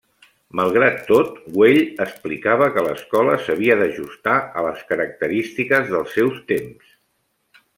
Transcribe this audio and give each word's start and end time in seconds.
Malgrat 0.59 0.95
tot, 1.09 1.35
Güell 1.57 1.99
explicava 2.05 2.69
que 2.77 2.85
l’escola 2.87 3.35
s’havia 3.43 3.75
d’ajustar 3.83 4.39
a 4.61 4.65
les 4.69 4.81
característiques 4.93 5.93
dels 5.93 6.17
seus 6.21 6.41
temps. 6.55 6.91